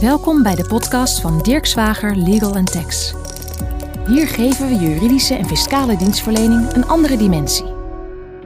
[0.00, 3.14] Welkom bij de podcast van Dirk Zwager Legal Tax.
[4.06, 7.66] Hier geven we juridische en fiscale dienstverlening een andere dimensie.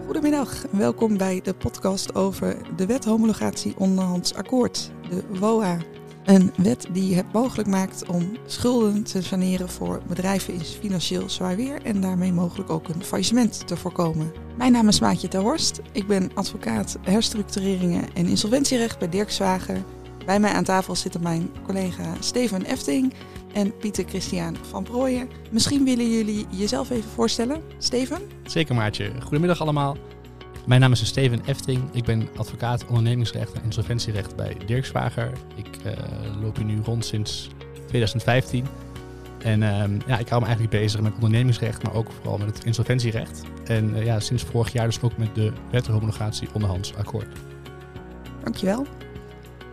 [0.04, 5.78] Goedemiddag welkom bij de podcast over de wet homologatie onderhands akkoord, de WOA.
[6.24, 11.56] Een wet die het mogelijk maakt om schulden te saneren voor bedrijven in financieel zwaar
[11.56, 14.32] weer en daarmee mogelijk ook een faillissement te voorkomen.
[14.56, 15.80] Mijn naam is Maatje ter Horst.
[15.92, 19.82] Ik ben advocaat herstructureringen en insolventierecht bij Dirk Zwager.
[20.26, 23.14] Bij mij aan tafel zitten mijn collega Steven Efting
[23.52, 25.28] en Pieter Christian van Prooijen.
[25.50, 27.62] Misschien willen jullie jezelf even voorstellen.
[27.78, 28.18] Steven?
[28.46, 29.12] Zeker Maatje.
[29.22, 29.96] Goedemiddag allemaal.
[30.66, 31.82] Mijn naam is Steven Efting.
[31.92, 35.32] Ik ben advocaat ondernemingsrecht en insolventierecht bij Dirk Zwager.
[35.54, 35.92] Ik uh,
[36.42, 37.48] loop hier nu rond sinds
[37.86, 38.66] 2015.
[39.38, 42.64] En ehm, ja, ik hou me eigenlijk bezig met ondernemingsrecht, maar ook vooral met het
[42.64, 43.42] insolventierecht.
[43.64, 47.28] En uh, ja, sinds vorig jaar dus ook met de wet homologatie onderhands akkoord.
[48.42, 48.86] Dankjewel.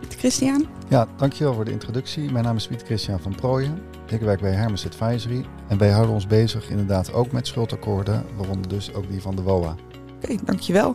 [0.08, 0.66] Christian?
[0.88, 2.32] Ja, dankjewel voor de introductie.
[2.32, 3.82] Mijn naam is Pieter Christian van Prooijen.
[4.08, 8.68] Ik werk bij Hermes Advisory en wij houden ons bezig inderdaad ook met schuldakkoorden, waaronder
[8.68, 9.70] dus ook die van de WOA.
[9.70, 9.78] Oké,
[10.22, 10.94] okay, dankjewel.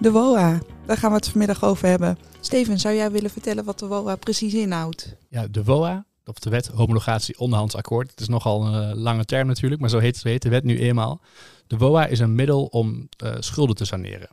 [0.00, 2.18] De WOA, daar gaan we het vanmiddag over hebben.
[2.40, 5.16] Steven, zou jij willen vertellen wat de WOA precies inhoudt?
[5.28, 8.10] Ja, de WOA, of de wet homologatie onderhands akkoord.
[8.10, 10.64] Het is nogal een uh, lange term natuurlijk, maar zo heet, zo heet de wet
[10.64, 11.20] nu eenmaal.
[11.66, 14.28] De WOA is een middel om uh, schulden te saneren.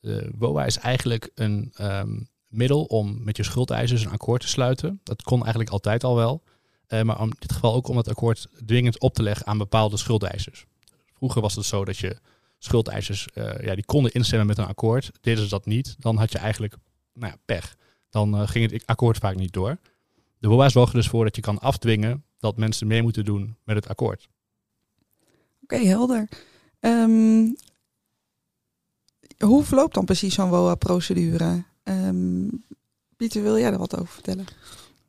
[0.00, 5.00] De WOA is eigenlijk een um, middel om met je schuldeisers een akkoord te sluiten.
[5.02, 6.42] Dat kon eigenlijk altijd al wel.
[6.88, 9.96] Uh, maar in dit geval ook om het akkoord dwingend op te leggen aan bepaalde
[9.96, 10.66] schuldeisers.
[11.14, 12.16] Vroeger was het zo dat je
[12.58, 15.10] schuldeisers uh, ja, die konden instemmen met een akkoord.
[15.20, 16.74] Deden ze dat niet, dan had je eigenlijk
[17.12, 17.76] nou ja, pech.
[18.10, 19.78] Dan uh, ging het akkoord vaak niet door.
[20.38, 23.56] De WOA zorgt er dus voor dat je kan afdwingen dat mensen mee moeten doen
[23.64, 24.28] met het akkoord.
[25.62, 26.28] Oké, helder.
[26.80, 27.56] Um,
[29.38, 31.64] hoe verloopt dan precies zo'n WOA-procedure?
[31.88, 32.64] Um,
[33.16, 34.46] Pieter, wil jij er wat over vertellen?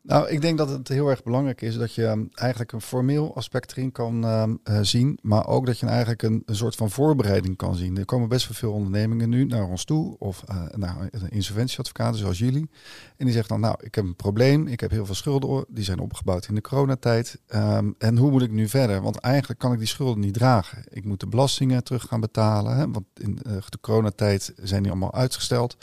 [0.02, 3.72] Nou, ik denk dat het heel erg belangrijk is dat je eigenlijk een formeel aspect
[3.72, 7.98] erin kan uh, zien, maar ook dat je eigenlijk een, soort van voorbereiding kan zien.
[7.98, 12.38] Er komen best wel veel ondernemingen nu naar ons toe, of uh, naar insolventieadvocaten zoals
[12.40, 12.70] jullie.
[13.18, 15.84] En die zeggen dan, nou, ik heb een probleem, ik heb heel veel schulden, die
[15.84, 17.40] zijn opgebouwd in de coronatijd.
[17.56, 19.02] Um, en hoe moet ik nu verder?
[19.02, 20.84] Want eigenlijk kan ik die schulden niet dragen.
[20.90, 24.92] Ik moet de belastingen terug gaan betalen, hè, want in uh, de coronatijd zijn die
[24.92, 25.78] allemaal uitgesteld.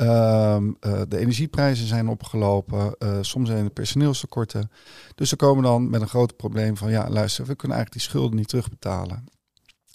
[0.00, 2.94] Um, uh, de energieprijzen zijn opgelopen.
[2.98, 4.70] Uh, soms zijn er personeelstekorten.
[5.14, 8.00] Dus ze komen dan met een groot probleem van ja, luister, we kunnen eigenlijk die
[8.00, 9.24] schulden niet terugbetalen.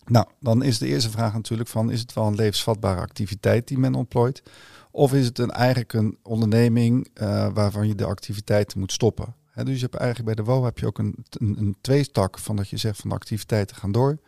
[0.05, 3.77] Nou, dan is de eerste vraag natuurlijk van is het wel een levensvatbare activiteit die
[3.77, 4.43] men ontplooit?
[4.91, 9.35] Of is het een, eigenlijk een onderneming uh, waarvan je de activiteiten moet stoppen?
[9.51, 12.39] He, dus je hebt eigenlijk bij de WO heb je ook een, een, een tweetak
[12.39, 14.19] van dat je zegt van de activiteiten gaan door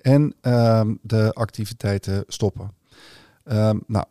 [0.00, 2.74] en um, de activiteiten stoppen.
[3.44, 4.04] Um, nou,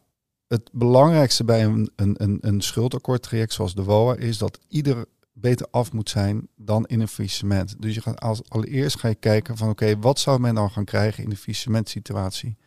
[0.48, 5.92] het belangrijkste bij een, een, een, schuldakkoordtraject zoals de WOA is dat ieder beter af
[5.92, 7.76] moet zijn dan in een faillissement.
[7.82, 10.86] Dus je gaat als allereerst ga je kijken van oké, wat zou men dan gaan
[10.86, 12.58] krijgen in de faillissementsituatie?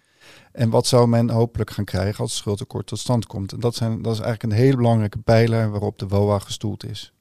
[0.52, 3.52] En wat zou men hopelijk gaan krijgen als het tot stand komt?
[3.52, 7.12] En dat, zijn, dat is eigenlijk een hele belangrijke pijler waarop de WOA gestoeld is.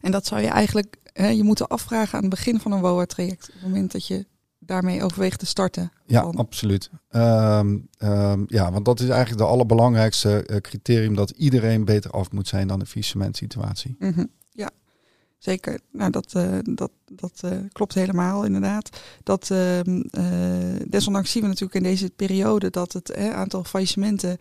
[0.00, 3.48] En dat zou je eigenlijk hè, je moeten afvragen aan het begin van een WOA-traject.
[3.48, 4.26] Op het moment dat je
[4.68, 5.92] daarmee overweegt te starten?
[6.06, 6.36] Ja, van...
[6.36, 6.90] absoluut.
[7.10, 12.30] Um, um, ja, want dat is eigenlijk de allerbelangrijkste uh, criterium dat iedereen beter af
[12.32, 13.96] moet zijn dan de faillissementsituatie.
[13.98, 14.30] Mm -hmm.
[14.50, 14.70] Ja,
[15.38, 15.80] zeker.
[15.92, 19.02] Nou, dat, uh, dat, dat uh, klopt helemaal inderdaad.
[19.22, 19.80] Dat, uh,
[20.88, 24.38] desondanks zien we natuurlijk in deze periode dat het aantal faillissementen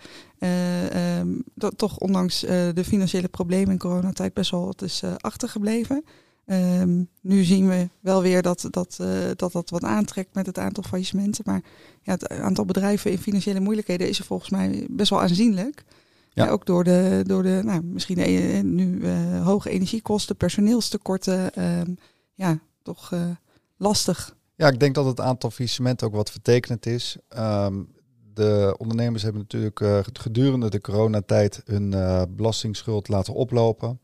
[1.53, 6.03] dat toch ondanks de financiële problemen in coronatijd best wel wat is achtergebleven.
[6.49, 10.57] Um, nu zien we wel weer dat dat, uh, dat dat wat aantrekt met het
[10.57, 11.43] aantal faillissementen.
[11.45, 11.61] Maar
[12.01, 15.83] ja, het aantal bedrijven in financiële moeilijkheden is er volgens mij best wel aanzienlijk.
[16.29, 16.45] Ja.
[16.45, 21.63] ja ook door de, door de nou, misschien de, nu uh, hoge energiekosten, personeelstekorten.
[21.63, 21.97] Um,
[22.33, 23.13] ja, toch
[23.77, 24.35] lastig.
[24.55, 27.17] Ja, ik denk dat het aantal faillissementen ook wat vertekenend is.
[27.37, 27.95] Um,
[28.33, 31.89] de ondernemers hebben natuurlijk gedurende de coronatijd hun
[32.35, 33.99] belastingsschuld laten oplopen.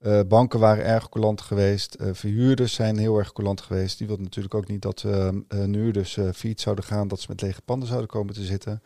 [0.00, 1.96] Uh, banken waren erg coulant geweest.
[2.00, 3.98] Uh, verhuurders zijn heel erg coulant geweest.
[3.98, 5.28] Die wilden natuurlijk ook niet dat uh,
[5.64, 8.82] nu dus fiets zouden gaan, dat ze met lege panden zouden komen te zitten.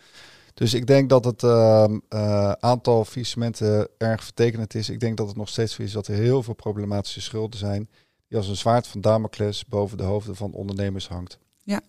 [0.54, 1.98] Dus ik denk dat het ehm,
[2.60, 4.88] aantal faillissementen erg vertekenend is.
[4.88, 7.88] Ik denk dat het nog steeds zo is dat er heel veel problematische schulden zijn.
[8.28, 11.38] Die als een zwaard van Damocles boven de hoofden van ondernemers hangt.
[11.62, 11.80] Ja,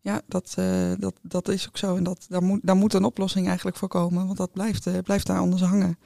[0.00, 0.54] ja dat,
[0.98, 1.96] dat, dat is ook zo.
[1.96, 4.26] En dat, daar, moet, daar moet een oplossing eigenlijk voor komen.
[4.26, 5.98] Want dat blijft, blijft daar anders hangen.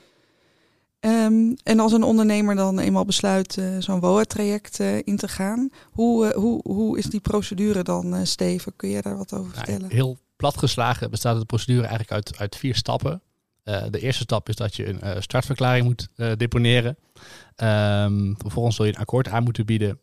[1.00, 5.70] Um, en als een ondernemer dan eenmaal besluit uh, zo'n WOA-traject uh, in te gaan,
[5.90, 8.76] hoe, uh, hoe, hoe is die procedure dan, Steven?
[8.76, 9.80] Kun je daar wat over vertellen?
[9.80, 13.22] Nou, heel platgeslagen bestaat de procedure eigenlijk uit, uit vier stappen.
[13.90, 16.08] De eerste stap is dat je een startverklaring moet
[16.38, 16.96] deponeren.
[17.56, 20.00] Um, vervolgens zul je een akkoord aan moeten bieden.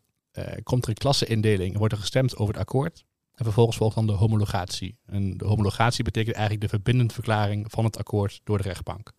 [0.62, 3.04] komt er een klasseindeling, wordt er gestemd over het akkoord.
[3.34, 4.98] En vervolgens volgt dan de homologatie.
[5.06, 9.12] En de homologatie betekent eigenlijk de verbindend verklaring van het akkoord door de rechtbank.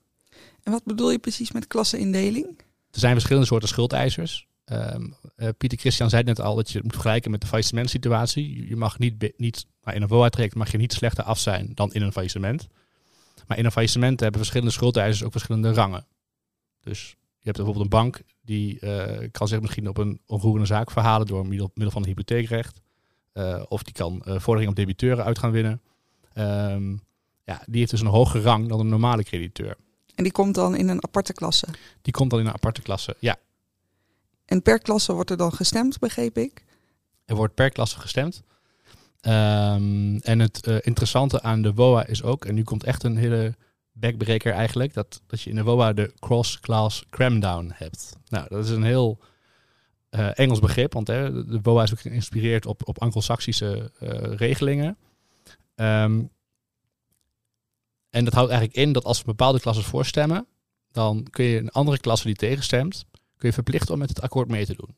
[0.63, 2.45] En wat bedoel je precies met klasseindeling?
[2.91, 4.47] Er zijn verschillende soorten schuldeisers.
[4.65, 8.67] Um, uh, Pieter Christian zei net al dat je het moet vergelijken met de faillissementsituatie.
[8.67, 11.93] Je mag niet, niet nou, in een WOA-traject mag je niet slechter af zijn dan
[11.93, 12.67] in een faillissement.
[13.47, 16.05] Maar in een faillissement hebben verschillende schuldeisers ook verschillende rangen.
[16.79, 20.91] Dus je hebt bijvoorbeeld een bank die uh, kan zich misschien op een onroerende zaak
[20.91, 22.81] verhalen door middel, van een hypotheekrecht.
[23.33, 25.81] Uh, of die kan vordering op debiteuren uit gaan winnen.
[26.37, 26.99] Um,
[27.43, 29.75] ja, die heeft dus een hogere rang dan een normale crediteur.
[30.15, 31.67] En die komt dan in een aparte klasse?
[32.01, 33.35] Die komt dan in een aparte klasse, ja.
[34.45, 36.65] En per klasse wordt er dan gestemd, begreep ik?
[37.25, 38.43] Er wordt per klasse gestemd.
[39.21, 43.17] Um, en het uh, interessante aan de WOA is ook, en nu komt echt een
[43.17, 43.55] hele
[43.91, 48.15] backbreaker eigenlijk, dat, dat je in de WOA de cross-class cramdown hebt.
[48.27, 49.19] Nou, dat is een heel
[50.11, 54.97] uh, Engels begrip, want hè, de WOA is ook geïnspireerd op, op anglo-saxische uh, regelingen.
[55.75, 56.29] Um,
[58.15, 60.47] en dat houdt eigenlijk in dat als bepaalde klassen voorstemmen,
[60.91, 63.05] dan kun je een andere klasse die tegenstemt,
[63.37, 64.95] kun je verplichten om met het akkoord mee te doen.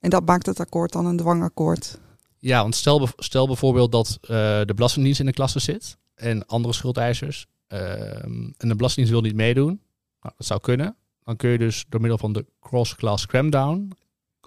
[0.00, 1.98] En dat maakt het akkoord dan een dwangakkoord?
[2.38, 4.28] Ja, want stel, stel bijvoorbeeld dat uh,
[4.64, 7.46] de Belastingdienst in de klasse zit en andere schuldeisers.
[7.68, 9.80] Uh, en de Belastingdienst wil niet meedoen.
[10.20, 10.96] Nou, dat zou kunnen.
[11.24, 13.92] Dan kun je dus door middel van de cross-class cramdown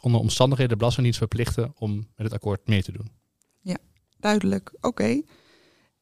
[0.02, 3.12] onder omstandigheden de Belastingdienst verplichten om met het akkoord mee te doen.
[3.62, 3.78] Ja,
[4.20, 4.72] duidelijk.
[4.76, 4.88] Oké.
[4.88, 5.24] Okay.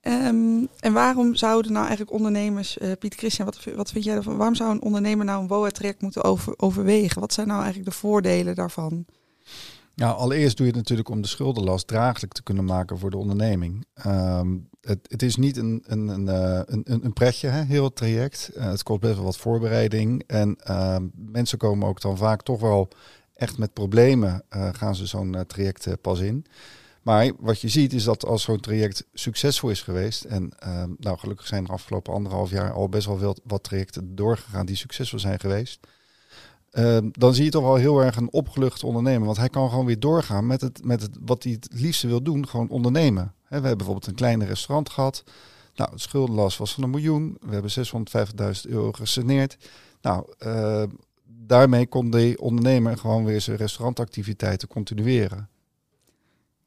[0.08, 4.38] Um, en waarom zouden nou eigenlijk ondernemers, uh, Piet Christian, wat, wat vind jij ervan?
[4.38, 7.22] Waarom zou een ondernemer nou een WOA-traject moeten over, overwegen?
[7.22, 9.06] Wat zijn nou eigenlijk de voordelen daarvan?
[9.96, 13.18] Nou, allereerst doe je het natuurlijk om de schuldenlast draaglijk te kunnen maken voor de
[13.18, 13.86] onderneming.
[14.08, 16.28] Um, het, het, is niet een, een, een,
[16.68, 18.52] een, een pretje, hè, heel het traject.
[18.56, 20.24] Uh, het kost best wel wat voorbereiding.
[20.28, 22.88] En uh, mensen komen ook dan vaak toch wel
[23.34, 26.46] echt met problemen, gaan ze zo'n traject pas in.
[27.06, 30.52] Maar wat je ziet is dat als zo'n traject succesvol is geweest, en
[30.98, 34.76] nou gelukkig zijn er afgelopen anderhalf jaar al best wel veel, wat trajecten doorgegaan die
[34.76, 35.80] succesvol zijn geweest.
[36.72, 39.26] Uh, dan zie je toch wel heel erg een opgelucht ondernemer.
[39.26, 42.48] Want hij kan gewoon weer doorgaan met, het, met wat hij het liefste wil doen,
[42.48, 43.34] gewoon ondernemen.
[43.48, 45.24] We hebben bijvoorbeeld een kleine restaurant gehad.
[45.76, 47.38] Nou, het schuldenlast was van een miljoen.
[47.40, 47.72] We hebben
[48.66, 49.58] 650.000 euro gesaneerd.
[50.02, 50.84] Nou, uh,
[51.26, 55.50] daarmee kon de ondernemer gewoon weer zijn restaurantactiviteiten continueren.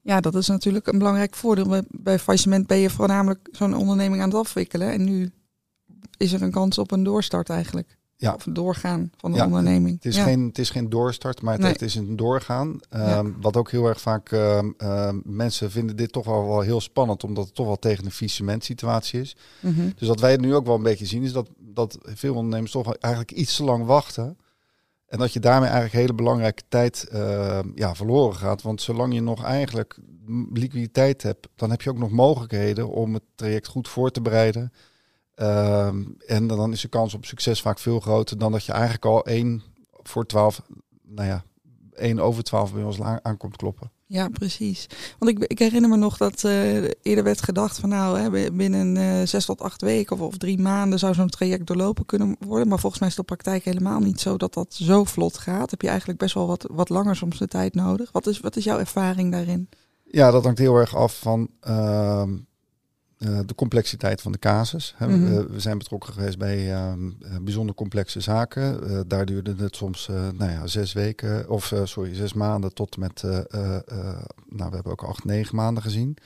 [0.08, 1.82] Ja, dat is natuurlijk een belangrijk voordeel.
[1.88, 4.92] Bij faillissement ben je voornamelijk zo'n onderneming aan het afwikkelen.
[4.92, 5.30] En nu
[6.16, 8.34] is er een kans op een doorstart eigenlijk ja.
[8.34, 9.94] of doorgaan van de ja, onderneming.
[9.94, 10.24] Het is, ja.
[10.24, 11.88] geen, het is geen doorstart, maar het, nee.
[11.88, 12.68] is een doorgaan.
[12.68, 13.24] Um, ja.
[13.40, 17.24] Wat ook heel erg vaak uh, uh, mensen vinden dit toch wel, wel heel spannend,
[17.24, 19.36] omdat het toch wel tegen een faillissement situatie is.
[19.60, 19.92] Mm -hmm.
[19.96, 22.94] Dus wat wij nu ook wel een beetje zien, is dat, dat veel ondernemers toch
[22.94, 24.36] eigenlijk iets te lang wachten.
[25.08, 28.62] En dat je daarmee eigenlijk hele belangrijke tijd uh, ja, verloren gaat.
[28.62, 29.98] Want zolang je nog eigenlijk
[30.52, 34.72] liquiditeit hebt, dan heb je ook nog mogelijkheden om het traject goed voor te bereiden.
[35.36, 39.04] Um, en dan is de kans op succes vaak veel groter dan dat je eigenlijk
[39.04, 39.62] al één
[40.02, 40.62] voor twaalf,
[41.02, 41.44] nou ja,
[41.98, 43.90] één over twaalf bij ons aankomt kloppen.
[44.06, 44.86] Ja, precies.
[45.18, 48.96] Want ik, ik herinner me nog dat uh, eerder werd gedacht van nou, hè, binnen
[48.96, 52.68] uh, zes tot acht weken of, of drie maanden zou zo'n traject doorlopen kunnen worden.
[52.68, 55.70] Maar volgens mij is de praktijk helemaal niet zo dat dat zo vlot gaat.
[55.70, 58.12] Heb je eigenlijk best wel wat, wat langer soms de tijd nodig.
[58.12, 59.68] Wat is, wat is jouw ervaring daarin?
[60.04, 61.48] Ja, dat hangt heel erg af van
[63.18, 64.94] uh, uh, de complexiteit van de casus.
[64.98, 65.32] Mm -hmm.
[65.32, 66.92] uh, we zijn betrokken geweest bij uh,
[67.42, 68.80] bijzonder complexe zaken.
[69.08, 74.70] daar duurde het soms nou ja, zes weken, of sorry, zes maanden tot met, nou
[74.70, 76.16] we hebben ook acht, negen maanden gezien.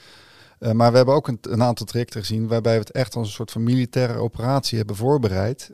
[0.72, 3.34] maar we hebben ook een, een, aantal trajecten gezien waarbij we het echt als een
[3.34, 5.70] soort van militaire operatie hebben voorbereid.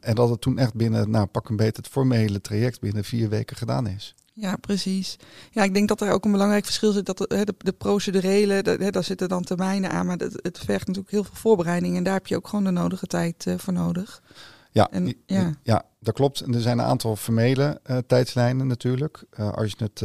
[0.00, 3.28] en dat het toen echt binnen, nou pak een beetje het formele traject binnen vier
[3.28, 4.14] weken gedaan is.
[4.34, 5.16] Ja, precies.
[5.50, 7.06] Ja, ik denk dat er ook een belangrijk verschil zit.
[7.06, 10.86] Dat de, de, de procedurele, de, daar zitten dan termijnen aan, maar het, het vergt
[10.86, 11.96] natuurlijk heel veel voorbereiding.
[11.96, 14.22] En daar heb je ook gewoon de nodige tijd uh, voor nodig.
[14.70, 15.54] Ja, en, ja.
[15.62, 16.40] ja, dat klopt.
[16.40, 19.24] En er zijn een aantal formele uh, tijdslijnen natuurlijk.
[19.40, 20.00] Uh, als je het,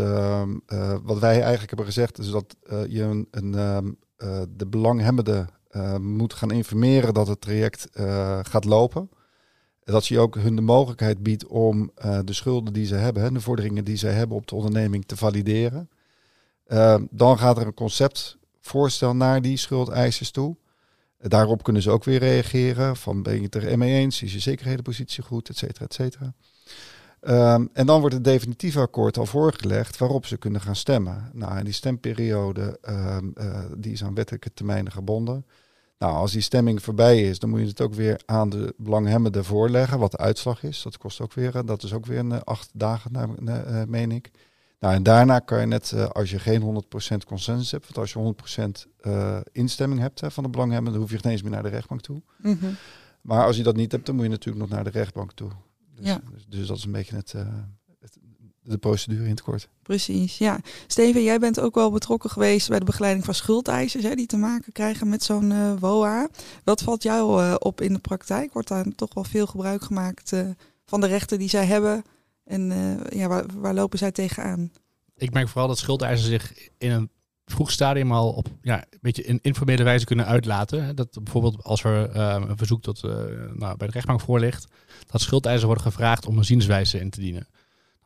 [1.03, 2.55] wat wij eigenlijk hebben gezegd, is dat
[2.89, 3.97] je een, een
[4.57, 5.45] de belanghebbende
[5.99, 7.87] moet gaan informeren dat het traject
[8.41, 9.09] gaat lopen
[9.93, 13.41] dat je ook hun de mogelijkheid biedt om uh, de schulden die ze hebben, de
[13.41, 15.89] vorderingen die ze hebben op de onderneming te valideren.
[16.67, 20.55] Uh, dan gaat er een conceptvoorstel naar die schuldeisers toe.
[21.19, 22.95] Daarop kunnen ze ook weer reageren.
[22.95, 24.21] Van ben je het er mee eens?
[24.21, 25.49] Is je zekerhedenpositie goed?
[25.49, 26.33] Et cetera, et cetera.
[27.21, 31.29] Um, en dan wordt het definitieve akkoord al voorgelegd waarop ze kunnen gaan stemmen.
[31.33, 33.33] Nou, die stemperiode um,
[33.77, 35.45] die is aan wettelijke termijnen gebonden.
[35.99, 39.45] Nou, als die stemming voorbij is, dan moet je het ook weer aan de belanghebbenden
[39.45, 40.81] voorleggen, wat de uitslag is.
[40.81, 43.29] Dat kost ook weer, dat is ook weer een acht dagen, naar,
[43.69, 44.31] uh, meen ik.
[44.79, 48.19] Nou, en daarna kan je net, als je geen 100% consensus hebt, want als je
[48.19, 51.69] 100% uh, instemming hebt hè, van de belanghebbenden, hoef je geen eens meer naar de
[51.69, 52.21] rechtbank toe.
[52.37, 52.65] Mhm.
[53.21, 55.49] Maar als je dat niet hebt, dan moet je natuurlijk nog naar de rechtbank toe.
[55.95, 56.21] Dus, Ja.
[56.33, 57.33] dus, dus dat is een beetje eh, het-
[58.67, 59.69] de procedure in het kort.
[59.83, 60.59] Precies, ja.
[60.87, 64.37] Steven, jij bent ook wel betrokken geweest bij de begeleiding van schuldeisers hè, die te
[64.37, 66.27] maken krijgen met zo'n eh, WOA.
[66.63, 68.53] Wat valt jou eh, op in de praktijk?
[68.53, 70.49] Wordt daar toch wel veel gebruik gemaakt eh,
[70.85, 72.03] van de rechten die zij hebben?
[72.47, 74.71] En eh, ja, waar, waar lopen zij tegenaan?
[75.15, 77.09] Ik merk vooral dat schuldeisers zich in een
[77.45, 80.85] vroeg stadium al op ja, een beetje in informele wijze kunnen uitlaten.
[80.85, 80.93] Hè.
[80.93, 83.11] Dat bijvoorbeeld als er een verzoek tot, eh,
[83.53, 84.67] nou, bij de rechtbank voor ligt,
[85.05, 87.47] dat schuldeisers worden gevraagd om een zienswijze in te dienen.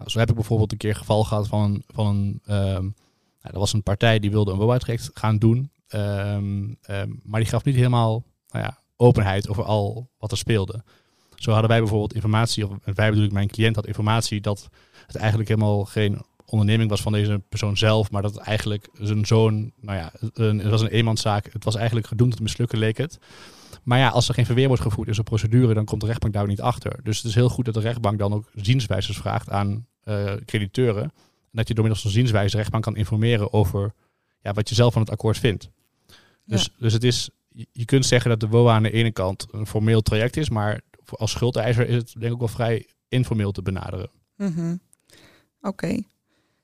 [0.01, 2.84] Nou, zo heb ik bijvoorbeeld een keer geval gehad van van een ehm,
[3.41, 7.63] nou, was een partij die wilde een WOA-traject gaan doen, ehm, ehm, maar die gaf
[7.63, 10.84] niet helemaal nou ja, openheid over al wat er speelde.
[11.36, 14.70] Zo hadden wij bijvoorbeeld informatie, of wij bedoel ik, mijn cliënt had informatie dat
[15.08, 19.25] het eigenlijk helemaal geen onderneming was van deze persoon zelf, maar dat het eigenlijk zijn
[19.25, 23.20] zoon, nou ja, het was een eenmanszaak, het was eigenlijk gedoemd te mislukken, leek het.
[23.84, 26.34] Maar ja, als er geen verweer wordt gevoerd in zo'n procedure, dan komt de rechtbank
[26.34, 27.00] daar niet achter.
[27.03, 31.03] Dus het is heel goed dat de rechtbank dan ook zienswijzers vraagt aan eh, crediteuren.
[31.03, 31.12] En
[31.58, 33.93] dat je door middels van zienswijze rechtbank kan informeren over
[34.41, 35.70] ja, wat je zelf van het akkoord vindt.
[36.46, 37.29] Dus, dus het is,
[37.72, 40.81] je kunt zeggen dat de WOA aan de ene kant een formeel traject is, maar
[41.03, 44.10] voor- als schuldeiser is het denk ik ook wel vrij informeel te benaderen.
[44.36, 44.75] Mhm.
[45.62, 46.01] Oké,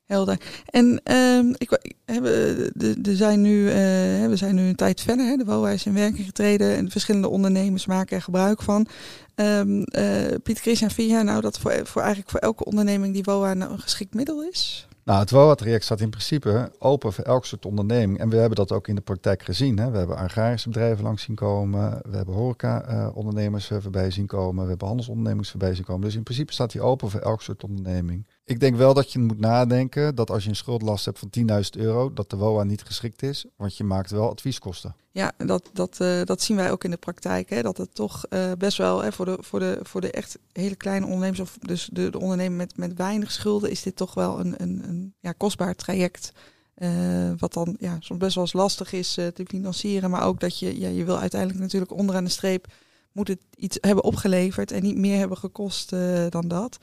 [0.07, 0.37] helder.
[0.65, 1.69] En ehm, ik,
[2.05, 3.75] we, de, de zijn nu, eh,
[4.27, 5.25] we zijn nu een tijd verder.
[5.25, 8.87] Hè, de WOA is in werking getreden en verschillende ondernemers maken er gebruik van.
[9.35, 13.23] Ehm eh, Piet Christian, vind jij nou dat voor, voor eigenlijk voor elke onderneming die
[13.23, 14.87] WOA nou een geschikt middel is?
[15.07, 18.19] Nou, het WOA-traject staat in principe open voor elk soort onderneming.
[18.19, 19.79] En we hebben dat ook in de praktijk gezien.
[19.79, 19.91] Hè.
[19.91, 22.01] We hebben agrarische bedrijven langs zien komen.
[22.09, 24.63] We hebben horeca-ondernemers eh, voorbij zien komen.
[24.63, 26.01] We hebben handelsondernemers voorbij zien komen.
[26.01, 28.25] Dus in principe staat die open voor elk soort onderneming.
[28.47, 31.45] Ik denk wel dat je moet nadenken dat als je een schuldlast hebt van 10.000
[31.77, 33.45] euro, dat de WOA niet geschikt is.
[33.55, 34.95] Want je maakt wel advieskosten.
[35.11, 37.49] Ja, dat, dat, eh, dat zien wij ook in de praktijk.
[37.49, 40.37] Hè, dat het toch eh, best wel hè, voor, de, voor, de, voor de echt
[40.51, 44.13] hele kleine ondernemers, of dus de, de ondernemer met, met weinig schulden, is dit toch
[44.13, 46.31] wel een, een, een ja, kostbaar traject.
[46.73, 50.09] Eh, wat dan ja, soms best wel eens lastig is te financieren.
[50.09, 52.67] Maar ook dat je, ja, je wil uiteindelijk natuurlijk onderaan de streep
[53.17, 56.77] moet het iets hebben opgeleverd en niet meer hebben gekost eh, dan dat.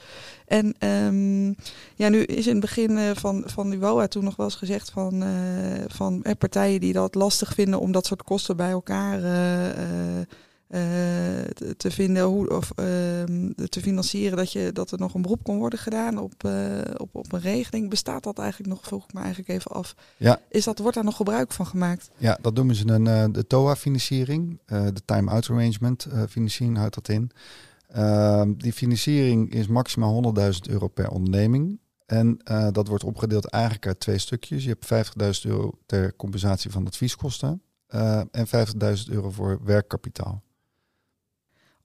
[0.47, 1.47] En ehm,
[1.95, 4.55] ja, nu is in het begin eh, van, van die WOA toen nog wel eens
[4.55, 9.21] gezegd van, eh, van partijen die dat lastig vinden om dat soort kosten bij elkaar
[11.54, 15.43] te, te vinden hoe, of ehm, te financieren, dat, je, dat er nog een beroep
[15.43, 17.90] kon worden gedaan op, eh, op, op een regeling.
[17.90, 19.95] Bestaat dat eigenlijk nog, vroeg ik me eigenlijk even af.
[20.16, 20.40] Ja.
[20.49, 22.11] Is dat, wordt daar nog gebruik van gemaakt?
[22.16, 24.59] Ja, dat noemen ze een, eh, de TOA-financiering.
[24.66, 27.31] eh, de Time-Out Arrangement eh, financiering houdt dat in.
[27.88, 31.78] Ehm, die financiering is maximaal 100.000 euro per onderneming.
[32.07, 34.64] En eh, dat wordt opgedeeld eigenlijk uit twee stukjes.
[34.64, 37.62] Je hebt 50.000 euro ter compensatie van advieskosten.
[37.87, 40.43] eh, en 50.000 euro voor werkkapitaal.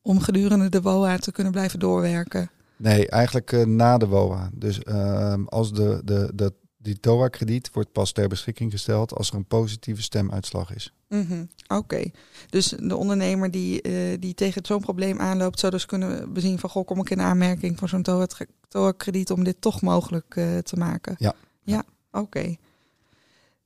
[0.09, 2.49] Om gedurende de WOA te kunnen blijven doorwerken.
[2.77, 4.49] Nee, eigenlijk eh, na de WOA.
[4.53, 9.35] Dus ehm, als de, de, de, die TOA-krediet wordt pas ter beschikking gesteld als er
[9.35, 10.93] een positieve stemuitslag is.
[11.07, 12.11] Mhm, Oké,
[12.49, 16.69] dus de ondernemer die, eh, die tegen zo'n probleem aanloopt, zou dus kunnen bezien van
[16.69, 18.27] goh, kom ik in aanmerking voor zo'n TOA-
[18.67, 21.15] TOA-krediet om dit toch mogelijk eh, te maken.
[21.17, 21.33] Ja.
[21.63, 22.55] Ja, oké.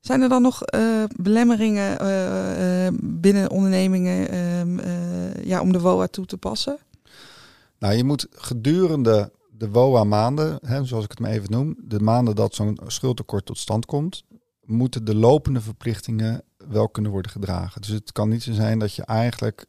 [0.03, 5.79] Zijn er dan nog eh, belemmeringen eh, eh, binnen ondernemingen ehm, eh, ja, om de
[5.79, 6.77] WOA toe te passen?
[7.79, 12.35] Nou, je moet gedurende de WOA-maanden, hè, zoals ik het maar even noem, de maanden
[12.35, 14.23] dat zo'n schuldtekort tot stand komt,
[14.65, 17.81] moeten de lopende verplichtingen wel kunnen worden gedragen.
[17.81, 19.65] Dus het kan niet zo zijn dat je eigenlijk,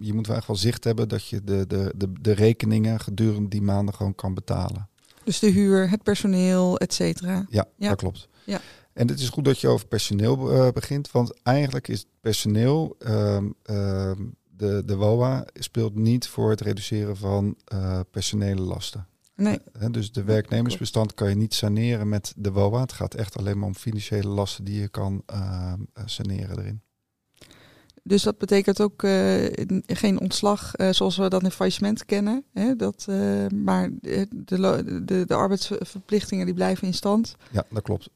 [0.00, 3.48] je moet wel echt wel zicht hebben dat je de, de, de, de rekeningen gedurende
[3.48, 4.88] die maanden gewoon kan betalen.
[5.24, 7.46] Dus de huur, het personeel, et cetera.
[7.48, 7.88] Ja, Ja.
[7.88, 8.28] dat klopt.
[8.44, 8.60] Ja.
[8.94, 13.50] En het is goed dat je over personeel eh, begint, want eigenlijk is personeel, ehm,
[13.62, 14.22] ehm,
[14.56, 19.06] de, de WOA speelt niet voor het reduceren van eh, personele lasten.
[19.36, 19.58] Nee,
[19.90, 22.80] dus de werknemersbestand kan je niet saneren met de WOA.
[22.80, 26.82] Het gaat echt alleen maar om financiële lasten die je kan ehm, eh, saneren erin.
[28.02, 29.06] Dus dat betekent ook
[29.86, 32.44] geen ontslag zoals we dat in faillissement kennen.
[32.52, 32.76] Hè?
[32.76, 33.06] Dat,
[33.54, 37.36] maar de, de, de, arbeidsverplichtingen die blijven in stand.
[37.50, 38.10] Ja, dat klopt.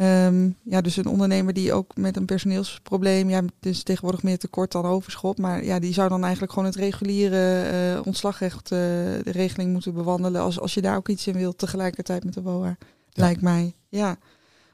[0.00, 4.38] Ehm, ja, dus een ondernemer die ook met een personeelsprobleem, ja, het is tegenwoordig meer
[4.38, 8.78] tekort dan overschot, maar ja, die zou dan eigenlijk gewoon het reguliere eh, ontslagrecht, eh,
[9.22, 12.42] de regeling moeten bewandelen als, als je daar ook iets in wilt tegelijkertijd met de
[12.42, 12.76] WOA,
[13.12, 13.74] lijkt mij.
[13.88, 14.16] Ja,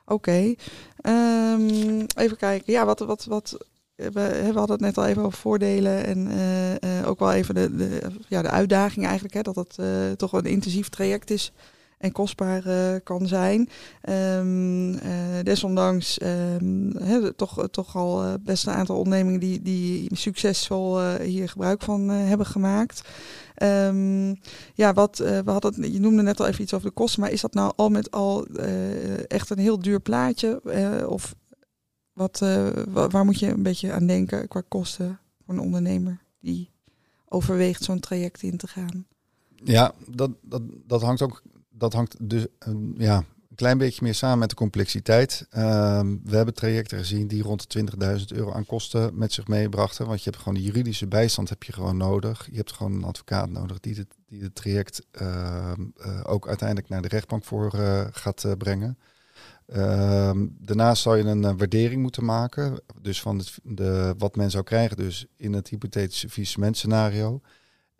[0.04, 0.54] oké.
[0.97, 3.56] Ehm, even kijken, ja, wat, wat, wat
[3.95, 6.28] we, hadden het net al even over voordelen en
[7.04, 9.78] ook wel even de, de, ja, de uitdaging eigenlijk, hè, dat het
[10.18, 11.52] toch een intensief traject is
[11.99, 13.69] en kostbaar uh, kan zijn.
[14.09, 14.99] Um, uh,
[15.43, 16.93] desondanks um,
[17.37, 22.47] toch, toch al uh, best een aantal ondernemingen die, die succesvol hier gebruik van hebben
[22.47, 23.09] gemaakt.
[23.62, 24.37] Um,
[24.75, 27.41] ja, wat we hadden, je noemde net al even iets over de kosten, maar is
[27.41, 28.47] dat nou al met al
[29.26, 30.61] echt een heel duur plaatje?
[31.09, 31.35] of
[32.12, 32.38] wat,
[32.93, 36.71] waar moet je een beetje aan denken qua kosten voor een ondernemer die
[37.29, 39.07] overweegt zo'n traject in te gaan?
[39.65, 41.43] Ja, dat, dat, dat hangt ook
[41.78, 42.47] dat hangt dus
[42.97, 43.25] ja,
[43.56, 45.47] een klein beetje meer samen met de complexiteit.
[45.50, 47.85] Ehm, we hebben trajecten gezien die rond de
[48.18, 50.06] 20.000 euro aan kosten met zich meebrachten.
[50.06, 52.49] Want je hebt gewoon de juridische bijstand heb je gewoon nodig.
[52.50, 56.88] Je hebt gewoon een advocaat nodig die het, die het traject ehm, eh, ook uiteindelijk
[56.88, 58.99] naar de rechtbank voor uh, gaat uh, brengen.
[59.66, 62.80] Ehm, daarnaast zou je een waardering moeten maken.
[63.00, 67.40] Dus van het, de, wat men zou krijgen dus in het hypothetische faillissement scenario.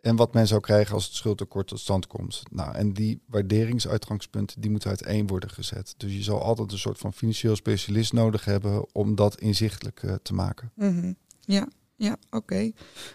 [0.01, 2.43] En wat men zou krijgen als het schuldtekort tot stand komt.
[2.51, 5.93] Nou, en die waarderingsuitgangspunten die moeten uiteen worden gezet.
[5.97, 10.13] Dus je zal altijd een soort van financieel specialist nodig hebben om dat inzichtelijk uh,
[10.21, 10.71] te maken.
[10.75, 12.71] Mm Ja, ja, oké.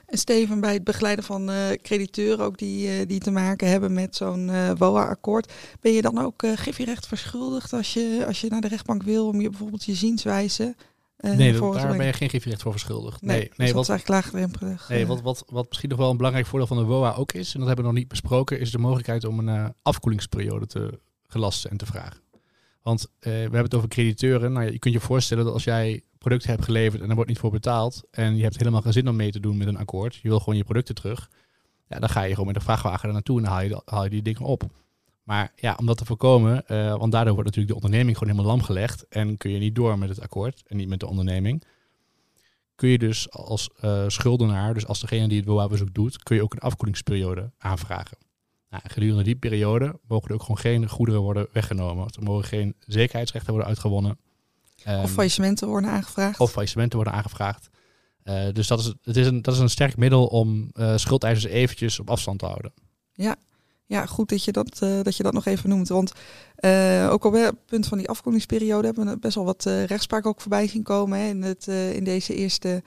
[0.06, 3.92] En Steven, bij het begeleiden van uh, crediteuren ook die, uh, die te maken hebben
[3.92, 8.60] met zo'n WOA-akkoord, ben je dan ook uh, recht verschuldigd als je, als je naar
[8.60, 10.74] de rechtbank wil om je bijvoorbeeld je zienswijze
[11.22, 13.22] uh, nee, daar ben je geen griefrecht voor verschuldigd.
[13.22, 14.88] Nee, nee, nee dus wat, is eigenlijk laagdrempelig.
[14.88, 17.52] Nee, wat, wat, wat misschien nog wel een belangrijk voordeel van de WOA ook is,
[17.52, 21.00] en dat hebben we nog niet besproken, is de mogelijkheid om een uh, afkoelingsperiode te
[21.26, 22.20] gelasten en te vragen.
[22.82, 24.52] Want uh, we hebben het over crediteuren.
[24.52, 27.38] Nou, je kunt je voorstellen dat als jij producten hebt geleverd en er wordt niet
[27.38, 30.14] voor betaald, en je hebt helemaal geen zin om mee te doen met een akkoord,
[30.14, 31.30] je wil gewoon je producten terug,
[31.88, 34.04] ja, dan ga je gewoon met een vrachtwagen er naartoe en dan haal je, haal
[34.04, 34.62] je die dingen op.
[35.22, 38.56] Maar ja, om dat te voorkomen, uh, want daardoor wordt natuurlijk de onderneming gewoon helemaal
[38.56, 41.64] lam gelegd en kun je niet door met het akkoord en niet met de onderneming.
[42.74, 46.42] Kun je dus als uh, schuldenaar, dus als degene die het WOA-bezoek doet, kun je
[46.42, 48.16] ook een afkoelingsperiode aanvragen.
[48.70, 52.06] Nou, gedurende die periode mogen er ook gewoon geen goederen worden weggenomen.
[52.16, 54.18] Er mogen geen zekerheidsrechten worden uitgewonnen.
[54.88, 56.40] Um, of faillissementen worden aangevraagd.
[56.40, 57.68] Of faillissementen worden aangevraagd.
[58.24, 62.00] Uh, dus dat is, het is een, dat is een sterk middel om schuldeisers eventjes
[62.00, 62.72] op afstand te houden.
[63.12, 63.36] Ja,
[63.86, 65.88] ja, goed dat je dat, uh, dat je dat nog even noemt.
[65.88, 66.12] Want
[66.60, 70.26] uh, ook op het punt van die afkoelingsperiode hebben we best wel wat uh, rechtspraak
[70.26, 72.82] ook voorbij zien komen hè, in, het, in deze eerste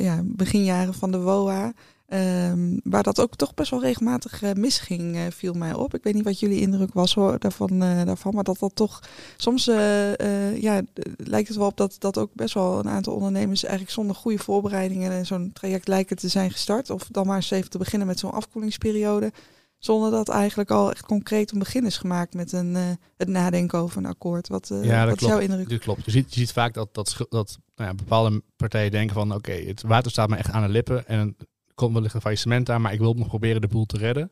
[0.00, 1.72] ja, beginjaren van de WOA.
[2.50, 5.94] Um, waar dat ook toch best wel regelmatig misging, viel mij op.
[5.94, 9.02] Ik weet niet wat jullie indruk was hoor, daarvan, daarvan, maar dat dat toch
[9.36, 9.64] soms
[10.54, 10.82] ja,
[11.16, 14.38] lijkt het wel op dat, dat ook best wel een aantal ondernemers eigenlijk zonder goede
[14.38, 16.90] voorbereidingen en zo'n traject lijken te zijn gestart.
[16.90, 19.32] Of dan maar eens even te beginnen met zo'n afkoelingsperiode.
[19.78, 22.82] Zonder dat eigenlijk al echt concreet een begin is gemaakt met een, uh,
[23.16, 24.48] het nadenken over een akkoord.
[24.48, 25.68] Wat, uh, ja, dat wat is jouw indruk?
[25.68, 26.04] Dat klopt.
[26.04, 29.52] Je ziet, je ziet vaak dat, dat, dat nou ja, bepaalde partijen denken van oké,
[29.52, 32.80] het water staat me echt aan de lippen en er komt wellicht een faillissement aan,
[32.80, 34.30] maar ik wil nog proberen de boel te redden.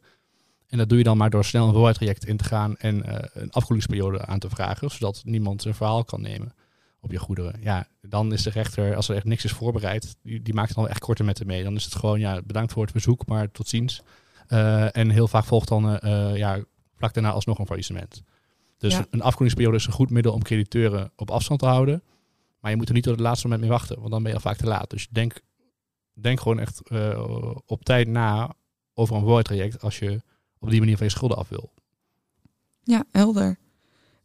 [0.66, 3.18] En dat doe je dan maar door snel een vooruittraject in te gaan en uh,
[3.32, 6.54] een afkoelingsperiode aan te vragen, zodat niemand zijn verhaal kan nemen
[7.00, 7.54] op je goederen.
[7.62, 10.76] Ja, dan is de rechter, als er echt niks is voorbereid, die, die maakt het
[10.76, 11.62] dan echt korte metten mee.
[11.62, 14.02] Dan is het gewoon, ja, bedankt voor het verzoek, maar tot ziens.
[14.48, 16.64] Uh, en heel vaak volgt dan uh, ja,
[16.96, 18.22] vlak daarna alsnog een faillissement.
[18.78, 22.02] Dus een afkoelingsperiode is een goed middel om crediteuren op afstand te houden.
[22.60, 24.36] Maar je moet er niet tot het laatste moment mee wachten, want dan ben je
[24.36, 24.90] al vaak te laat.
[24.90, 25.40] Dus denk,
[26.12, 28.54] denk gewoon echt uh, op tijd na
[28.94, 30.22] over een voortraject als je
[30.58, 31.72] op die manier van je schulden af wil.
[32.82, 33.58] Ja, helder.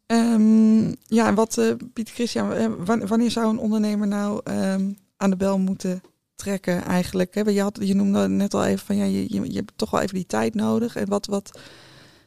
[0.07, 2.75] Um, ja, en wat Pieter Christian,
[3.07, 6.01] wanneer zou een ondernemer nou um, aan de bel moeten
[6.41, 7.33] trekken eigenlijk?
[7.35, 7.41] Hè?
[7.41, 10.01] Je, had, je noemde net al even van ja, je, je, je hebt toch wel
[10.01, 10.95] even die tijd nodig.
[10.95, 11.59] En wat, wat,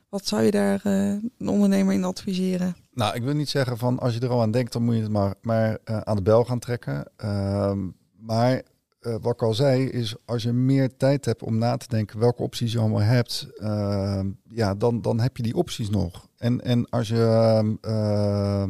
[0.08, 2.76] wat zou je daar uh, een ondernemer in adviseren?
[2.92, 5.02] Nou, ik wil niet zeggen van als je er al aan denkt, dan moet je
[5.02, 7.10] het maar, maar uh, aan de bel gaan trekken.
[7.24, 7.72] Uh,
[8.18, 8.62] maar
[9.06, 12.18] uh, wat ik al zei, is als je meer tijd hebt om na te denken
[12.18, 16.28] welke opties je allemaal hebt, ehm, ja, dan, dan heb je die opties nog.
[16.36, 18.64] En, en als je uh,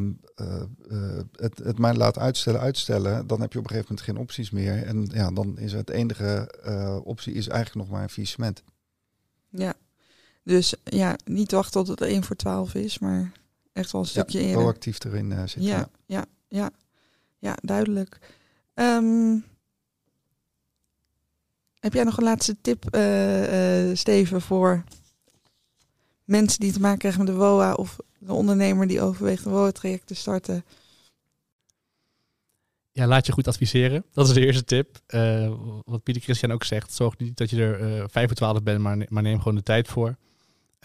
[0.90, 4.22] uh, het, het maar laat uitstellen, uitstellen, dan heb je op een gegeven moment geen
[4.22, 4.82] opties meer.
[4.82, 6.54] En ja, dan is het enige
[7.04, 8.62] optie is eigenlijk nog maar een faillissement.
[9.48, 9.74] Ja,
[10.42, 13.32] dus ja, niet wachten tot het 1 voor 12 is, maar
[13.72, 14.62] echt wel een stukje ja, eerder.
[14.62, 15.62] proactief erin zitten.
[15.62, 16.70] Ja, ja, ja,
[17.38, 18.18] ja, duidelijk.
[18.74, 19.44] Um,
[21.84, 24.84] heb jij nog een laatste tip, uh, uh, Steven, voor
[26.24, 30.06] mensen die te maken krijgen met de WOA of de ondernemer die overweegt een WOA-traject
[30.06, 30.64] te starten?
[32.92, 34.04] Ja, laat je goed adviseren.
[34.12, 34.98] Dat is de eerste tip.
[35.08, 35.52] Uh,
[35.84, 39.22] wat Pieter Christian ook zegt, zorg niet dat je er 5 voor 12 bent, maar,
[39.22, 40.16] neem gewoon de tijd voor.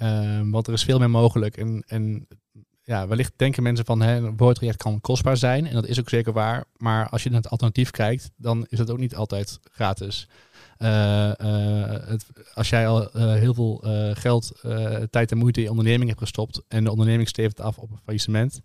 [0.02, 1.58] Uh, want er is veel meer mogelijk.
[1.58, 2.28] En, en
[2.90, 5.68] ja, wellicht denken mensen van hè, een woontraject kan kostbaar zijn.
[5.68, 6.66] En dat is ook zeker waar.
[6.78, 10.28] Maar als je naar het alternatief kijkt, dan is het ook niet altijd gratis.
[10.78, 11.32] Uh,
[12.06, 14.52] het, als jij al uh, heel veel geld,
[15.10, 18.00] tijd en moeite in je onderneming hebt gestopt en de onderneming stevend af op een
[18.04, 18.60] faillissement,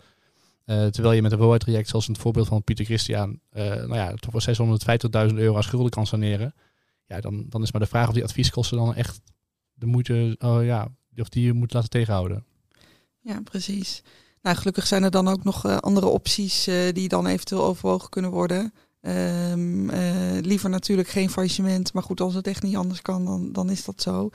[0.64, 4.42] terwijl je met een WOA-traject, zoals in het voorbeeld van Pieter Christian, nou ja, toch
[4.42, 4.68] voor
[5.30, 6.54] 650.000 euro aan schulden kan saneren,
[7.06, 9.20] ja, dan, dan is maar de vraag of die advieskosten dan echt
[9.74, 12.44] de moeite, ja, of die je moet laten tegenhouden.
[13.24, 14.02] Ja, precies.
[14.42, 18.72] Nou, gelukkig zijn er dan ook nog andere opties die dan eventueel overwogen kunnen worden.
[19.00, 21.92] Um, uh, liever natuurlijk geen faillissement.
[21.92, 24.30] Maar goed, als het echt niet anders kan, dan, dan is dat zo.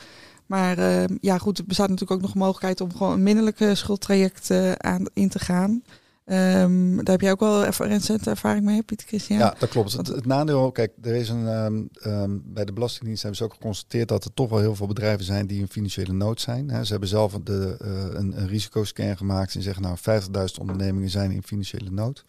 [0.45, 4.51] Maar uh, ja, goed, er bestaat natuurlijk ook nog mogelijkheid om gewoon een minderlijke schuldtraject
[4.77, 5.83] aan in te gaan.
[6.31, 9.39] Um, daar heb jij ook wel recente ervaring mee, Pieter Christian?
[9.39, 9.91] Ja, dat klopt.
[9.91, 11.47] Het, het, nadeel, kijk, er is een,
[12.05, 15.25] um, bij de Belastingdienst hebben ze ook geconstateerd dat er toch wel heel veel bedrijven
[15.25, 16.85] zijn die in financiële nood zijn.
[16.85, 21.31] Ze hebben zelf de, uh, een, een risicoscan gemaakt en zeggen nou 50.000 ondernemingen zijn
[21.31, 22.25] in financiële nood.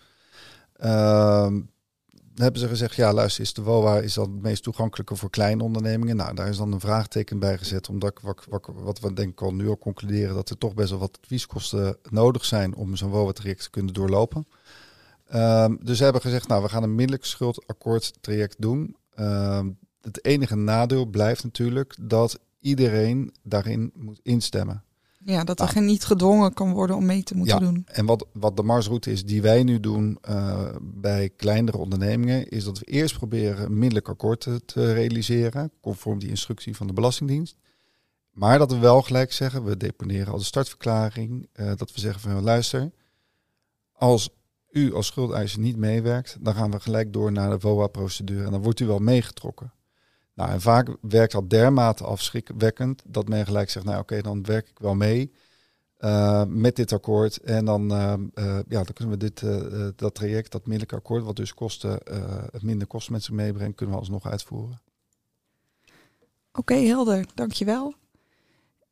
[2.40, 5.62] Hebben ze gezegd, ja luister, is de WOA is dat het meest toegankelijke voor kleine
[5.62, 6.16] ondernemingen?
[6.16, 9.42] Nou, daar is dan een vraagteken bij gezet, omdat wat, wat, wat we denk ik
[9.42, 13.10] al nu al concluderen, dat er toch best wel wat advieskosten nodig zijn om zo'n
[13.10, 14.46] WOA-traject te kunnen doorlopen.
[15.34, 18.96] Um, dus ze hebben gezegd, nou, we gaan een middelijk schuldakkoord traject doen.
[19.18, 24.84] Um, het enige nadeel blijft natuurlijk dat iedereen daarin moet instemmen.
[25.24, 27.86] Ja, dat er geen niet gedwongen kan worden om mee te moeten ja, doen.
[27.86, 32.64] En wat, wat de marsroute is die wij nu doen uh, bij kleinere ondernemingen, is
[32.64, 36.92] dat we eerst proberen een middelijk akkoord te, te, realiseren, conform die instructie van de
[36.92, 37.56] Belastingdienst.
[38.30, 42.20] Maar dat we wel gelijk zeggen, we deponeren al de startverklaring, uh, dat we zeggen
[42.20, 42.90] van luister,
[43.92, 44.30] als
[44.70, 48.62] u als schuldeiser niet meewerkt, dan gaan we gelijk door naar de VOA-procedure en dan
[48.62, 49.72] wordt u wel meegetrokken.
[50.40, 54.68] Nou, en vaak werkt dat dermate afschrikwekkend dat men gelijk zegt, nou oké, dan werk
[54.68, 55.32] ik wel mee
[55.98, 57.36] uh, met dit akkoord.
[57.36, 59.42] En dan, uh, uh, ja, dan kunnen we dit,
[59.98, 62.00] dat traject, dat middelijke akkoord, wat dus kosten,
[62.52, 64.80] het minder kosten met zich meebrengt, kunnen we alsnog uitvoeren.
[66.48, 67.26] Oké, okay, helder.
[67.34, 67.94] Dankjewel.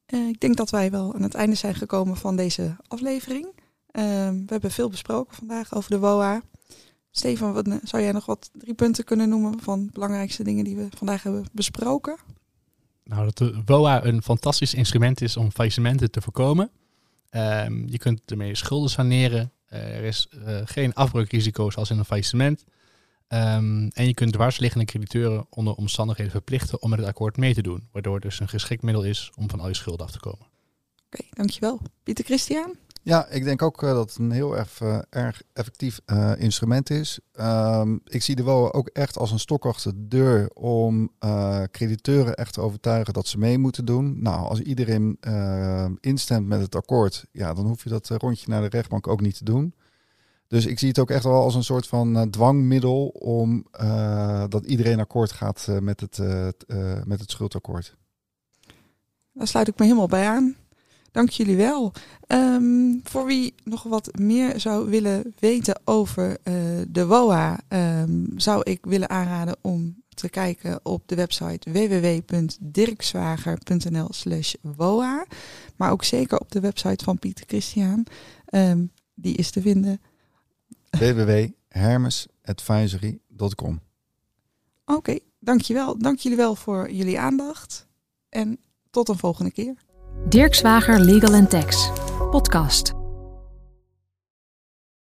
[0.06, 3.46] ik denk dat wij wel aan het einde zijn gekomen van deze aflevering.
[3.92, 6.42] we hebben veel besproken vandaag over de WOA.
[7.18, 10.76] Stefan, wat, zou jij nog wat drie punten kunnen noemen van de belangrijkste dingen die
[10.76, 12.16] we vandaag hebben besproken?
[13.04, 16.70] Nou, dat de WOA een fantastisch instrument is om faillissementen te voorkomen.
[17.30, 19.52] Um, je kunt ermee schulden saneren.
[19.72, 22.64] Uh, er is uh, geen afbreukrisico zoals in een faillissement.
[23.28, 27.62] Um, en je kunt dwarsliggende crediteuren onder omstandigheden verplichten om met het akkoord mee te
[27.62, 27.88] doen.
[27.92, 30.46] Waardoor het dus een geschikt middel is om van al je schulden af te komen.
[31.06, 31.80] Oké, okay, dankjewel.
[32.02, 32.76] Pieter Christian?
[33.02, 36.90] Ja, ik denk ook uh, dat het een heel erg, uh, erg effectief uh, instrument
[36.90, 37.20] is.
[37.40, 41.10] Um, ik zie de WOA ook echt als een stok achter de deur om
[41.70, 44.22] crediteuren echt te overtuigen dat ze mee moeten doen.
[44.22, 45.18] Nou, als iedereen
[46.00, 49.38] instemt met het akkoord, ja, dan hoef je dat rondje naar de rechtbank ook niet
[49.38, 49.74] te doen.
[50.46, 53.66] Dus ik zie het ook echt wel als een soort van dwangmiddel om
[54.48, 56.18] dat iedereen akkoord gaat met, het,
[57.04, 57.96] met het schuldakkoord.
[59.32, 60.56] Daar sluit ik me helemaal bij aan.
[61.12, 61.92] Dank jullie wel.
[62.26, 66.36] Um, voor wie nog wat meer zou willen weten over uh,
[66.88, 74.54] de WOA, um, zou ik willen aanraden om te kijken op de website www.dirkswager.nl slash
[74.60, 75.26] WOA.
[75.76, 78.06] Maar ook zeker op de website van Pieter Christian.
[78.50, 80.00] Um, die is te vinden.
[80.90, 83.80] www.hermesadvisory.com
[84.84, 85.98] Oké, okay, dankjewel.
[85.98, 87.86] Dank jullie wel voor jullie aandacht.
[88.28, 88.58] En
[88.90, 89.74] tot een volgende keer.
[90.26, 91.90] Dirk Zwager Legal Tax,
[92.32, 92.97] podcast.